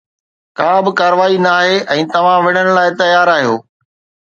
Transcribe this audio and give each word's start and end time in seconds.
ڪابه 0.59 0.91
ڪارروائي 0.99 1.37
ناهي 1.45 1.77
۽ 1.97 2.07
توهان 2.15 2.39
وڙهڻ 2.49 2.73
لاء 2.79 2.89
تيار 3.05 3.35
آهيو 3.37 3.55